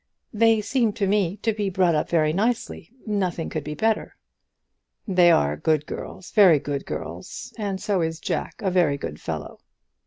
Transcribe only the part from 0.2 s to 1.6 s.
"They seem to me to